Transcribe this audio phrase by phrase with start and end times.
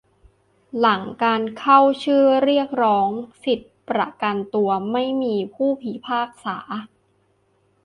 [0.79, 3.09] หลังการเข้าชื่อเรียกร้อง
[3.43, 6.57] สิทธิประกันตัว ไม่มีผู้พิพากษา